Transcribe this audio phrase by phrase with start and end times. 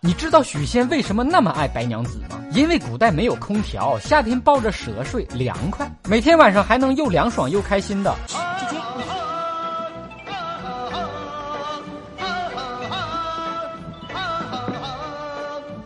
[0.00, 2.40] 你知道许仙为什么那么爱白娘子吗？
[2.52, 8.14] 因为古代没有空调，夏天抱着蛇睡凉快，每天晚上还能又凉爽又开心的。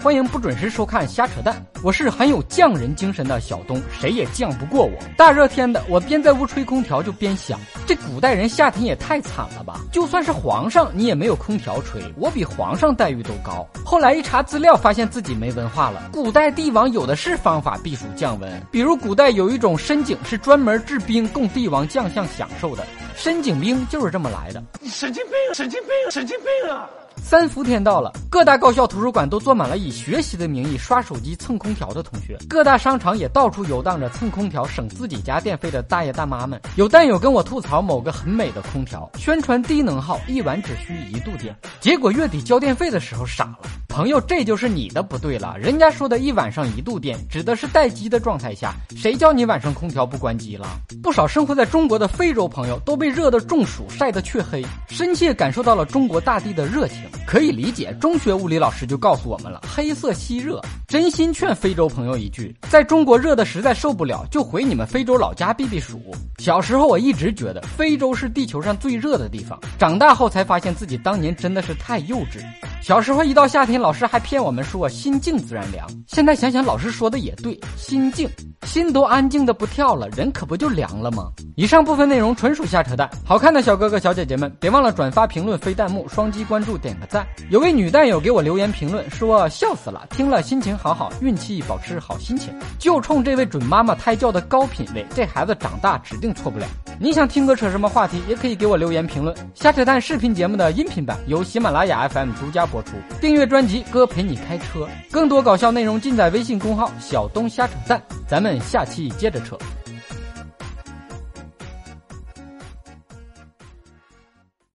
[0.00, 4.92] 欢迎不准时收看瞎扯淡，我是很有匠人精神的小东，谁也犟不过我。
[5.16, 9.80] 大热天的，我边在屋吹空调就边想，这古代人夏天也太惨了吧！
[9.90, 13.66] 就算是皇上，你也没有空调吹，我比皇上待遇都高。
[13.84, 16.10] 后来一查资料，发现自己没文化了。
[16.12, 22.86] 古代帝王有的是方法避暑降温，比如古代有一种深井是专门制冰供帝王将相享受的，
[23.18, 24.62] 深井冰就是这么来的。
[24.80, 25.32] 你神经病！
[25.52, 25.90] 神经病！
[26.08, 26.88] 神经病啊！
[27.20, 36.60] 三伏天到了，各大高校图书馆都坐满了以学习的名义刷手机蹭空调的同学，各大商场也到处游荡着蹭空调省自己家电费的大爷大妈们。
[36.76, 43.68] 有蛋友跟我吐槽某个很美的空调，宣传低能耗，一晚只需一度电，结果月底交电费的时候傻了。
[43.88, 50.68] 朋友，这就是你的不对了，人家说的一晚上一度电，指的是待机的状态下，谁叫你晚上空调不关机了？
[51.02, 56.98] 不少生活在中国的非洲朋友都被热得中暑，晒得黢黑，深切感受到了中国大地的热情。
[57.26, 60.62] 可以理解，中学物理老师就告诉我们了：黑色吸热。
[60.86, 66.00] 真心劝非洲朋友一句，在中国热的实在受不了，就回你们非洲老家避避暑。
[66.38, 72.38] 小时候我一直觉得非洲是地球上最热的地方，长大后才发现自己当年真的是太幼稚。
[72.80, 75.86] 小时候一到夏天，老师还骗我们说心静自然凉。
[76.06, 78.28] 现在想想，老师说的也对，心静，
[78.62, 81.30] 心都安静的不跳了，人可不就凉了吗？
[81.54, 83.08] 以上部分内容纯属瞎扯淡。
[83.26, 87.26] 好看的小哥哥小姐姐们，别忘了转发、评论、飞弹幕、双击关注、点个赞。
[87.50, 96.66] 有位女弹友给我留言评论说笑死了，听了心情好好，运气保持好心情，就冲这位准妈妈胎教的高品位，这孩子长大指定错不了。
[96.98, 99.36] 你想听哥扯什么话题，也可以给我留言评论。
[99.54, 108.02] 瞎扯淡视频节目的音频版由喜马拉雅 FM 独家播出，订阅专辑哥陪你开车，更多搞笑内容尽在微信公号小东瞎扯淡。
[108.26, 109.58] 咱们下期接着扯。